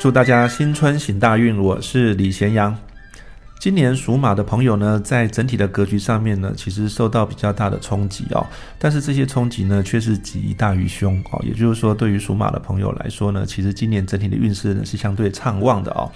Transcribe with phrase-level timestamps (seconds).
[0.00, 1.62] 祝大家新春行大运！
[1.62, 2.74] 我是李贤阳。
[3.58, 8.46] 今年属马的朋友呢，在整体的格局上面呢，其实受到比较大的冲击哦。
[8.78, 11.44] 但是这些冲击呢，却是吉大于凶哦。
[11.44, 16.10] 也就是说，对于属马的朋友来说呢，其实今年整体的运势呢是相对畅旺的哦。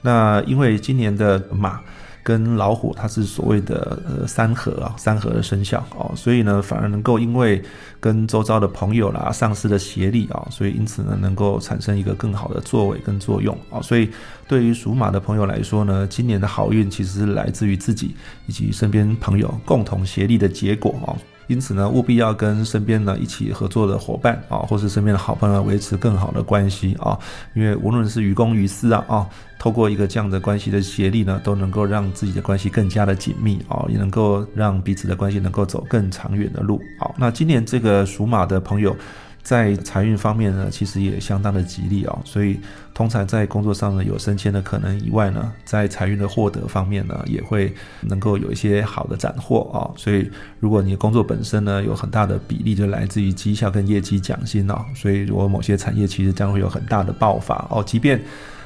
[0.00, 1.80] 那因为今年的马。
[2.24, 7.62] 跟老虎，它是所谓的呃三合啊，三合的生肖哦，所以呢，反而能够因为
[8.00, 14.10] 跟周遭的朋友啦、上司的协力啊，所以因此呢，能够产生一个更好的作为跟作用啊，所以
[14.48, 18.16] 对于属马的朋友来说呢，今年的好运其实是来自于自己
[18.46, 21.12] 以及身边朋友共同协力的结果啊。
[21.46, 27.18] 因此呢，务必要跟身边呢一起合作的伙伴啊，或是身边的好朋友维持更好的关系啊。
[27.54, 29.26] 因为无论是于公于私啊啊，
[29.58, 36.80] 透过一个这样的关系的协力呢，都能够让自己的关系更加的紧密啊，也能够让彼此的关系能够走更长远的路。
[36.98, 38.96] 好，那今年这个属马的朋友。
[39.44, 42.58] 在财运方面呢，其实也相当的吉利哦，所以
[42.94, 49.84] 通常在工作上呢有升迁的可能以外呢，在财运的获得方面呢，也会能够有一些好的斩获啊。
[49.98, 58.18] 所以如果你工作本身呢有很大的比例就来自于绩效跟业绩奖金哦，所以如果某些产业其实将会有很大的爆发哦，即便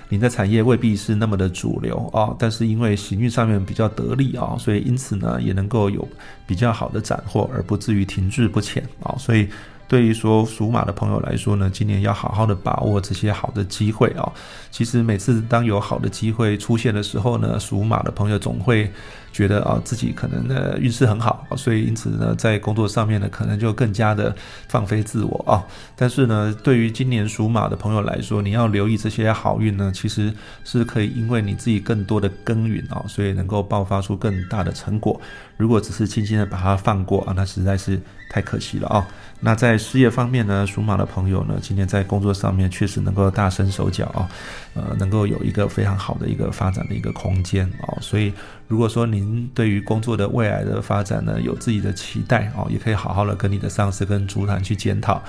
[0.08, 6.06] 你的产业未必是那么的主流啊，但是因为行运上面比较得力啊，所以因此呢也能够有
[6.46, 9.48] 比较好的斩获，而不至于停滞不前啊，所以。
[9.88, 14.30] 对于说属马的朋友来说呢，今年要好好的把握这些好的机会啊。
[14.70, 18.92] 其实每次当有好的机会出现的时候呢，属马的朋友总会
[19.32, 24.34] 觉得啊自己可能呢运势很好，所以因此呢在工作上面呢可能就更加的
[24.68, 25.64] 放飞自我啊。
[25.96, 30.30] 但是呢，对于今年属马的朋友来说，你要留意这些好运呢，其实
[30.64, 35.18] 是可以因为你自己更多的耕耘啊，所以能够爆发出更大的成果。
[35.56, 39.06] 如果只是轻轻的把它放过啊，那实在是太可惜了啊。
[39.40, 44.28] 那在事业方面呢，属马的朋友呢，今天在工作上面确实能够大伸手脚啊，
[44.74, 47.96] 呃，能够有一个非常好的一个发展的一个空间啊。
[48.00, 48.32] 所以，
[48.66, 55.22] 如果说您对于工作的未来的发展呢，有自己的期待啊，也可以好好的跟你的上司跟主管去检讨，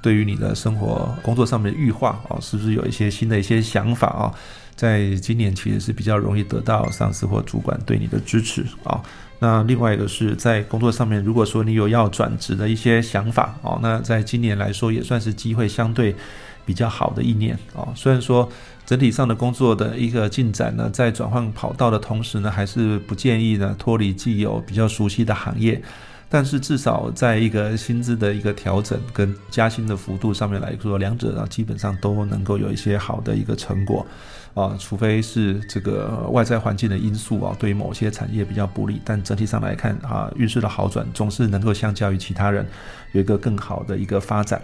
[0.00, 4.32] 对于你的生活工作上面的预化啊，是不是有一些新的一些想法啊？
[4.76, 9.02] 在今年其实是比较容易得到上司或主管对你的支持啊。
[9.38, 16.14] 那另外一个是在工作上面，如果说你有要转职的一些想法哦，那在今年来说也算是机会相对
[16.64, 17.92] 比较好的一年哦。
[17.94, 18.48] 虽然说
[18.86, 25.82] 整体上的工作的一个进展呢，在转换跑道的同时呢，还是不建议呢脱离既有比较熟悉的行业。
[26.28, 34.06] 但是至少在一个薪资的一个调整跟加薪的幅度上面来说，两者啊基本上都能够有一些好的一个成果。
[34.54, 42.66] 啊，除非是这个外在环境的因素啊，对于某些产业比较不利，但整体上来看啊，运势的好转总是能够相较于其他人
[43.12, 44.62] 有一个更好的一个发展。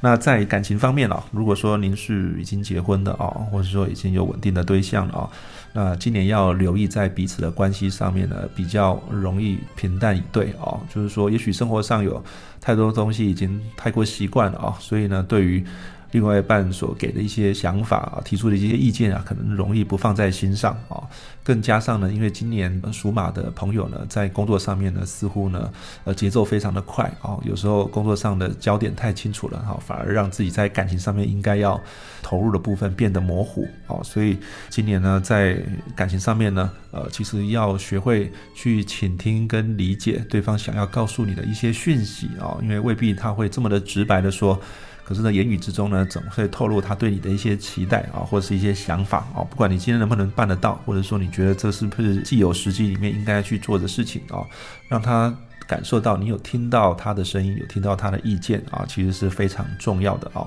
[0.00, 5.30] 那在感情方面啊，如果说您是已经结婚的啊，或者说已经有稳定的对象了啊，
[5.72, 12.22] 那今年要留意在彼此的关系上面呢，比较容易平淡以对啊，就是说也许生活上有
[12.60, 15.64] 太多东西已经太过习惯了啊，所以呢，对于
[16.12, 21.02] 另外一半所给的一些想法啊，提出的一些意见啊，可能容易不放在心上啊。
[21.42, 25.70] 更加上呢，因为今年属马的朋友呢，在工作上面呢，似乎呢，
[26.04, 27.38] 呃，节奏非常的快啊。
[27.44, 31.80] 有时候工作上的焦点太清楚了哈，反而让自己在感情上面应该要
[32.22, 34.02] 投入的部分变得模糊啊。
[34.02, 34.36] 所以
[34.68, 35.56] 今年呢，在
[35.94, 44.60] 感情上面呢，呃，其实要学会去倾听跟理解对方想要告诉你的一些讯息啊，因为未必他会这么的直白的说。
[45.06, 49.46] 可是呢，言语之中呢，总会透露他对你的一些期待啊，或者是一些想法啊。
[49.48, 54.42] 不管你今天能不能办得到，或者说你觉得这是不是既有实际里面应该去做的事情啊，
[54.88, 55.32] 让他
[55.68, 60.44] 感受到你有听到他的声音，有听到他的意见啊，其实是非常重要的啊。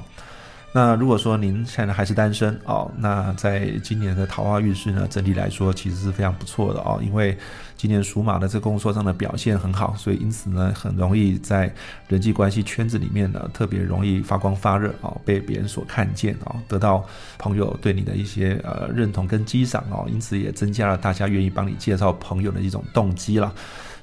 [0.71, 7.35] 那如果说您现在还是单身哦，那在今年的桃花运势呢，整体来说其实是非常不错的哦，因为
[7.75, 11.73] 今年属马的这工作上的表现很好，所以因此呢，很容易在
[12.07, 17.03] 人际关系圈子里面呢，特别容易发光发热哦，被别人所看见哦，得到
[17.39, 23.51] 朋友对你的一些呃认同跟激赏哦，因此也增加了大家愿意帮你介绍朋友的一种动机了。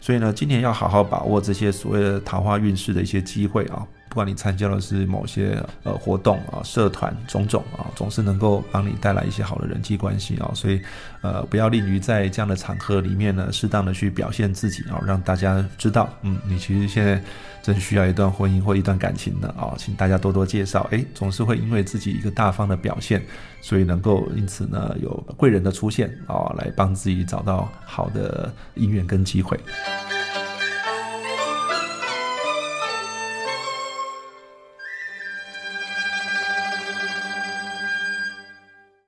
[0.00, 3.86] 所以呢，今年要好好把握这些所谓的桃花运势的一些机会啊。
[4.16, 10.80] 不管你参加的是某些呃活动啊、社团种种啊，总是能够帮你带来一些好的人际关系啊，所以
[11.20, 17.22] 呃不要吝于在这样的场合里面呢，适当的去表现自己啊，让大家知道，嗯，你其实现在
[17.62, 20.88] 正需要一段婚姻或一段感情的啊，请大家多多介绍。
[20.90, 23.22] 哎，总是会因为自己一个大方的表现，
[23.60, 29.60] 所以能够因此呢有贵人的出现啊，来帮自己找到好的姻缘跟机会。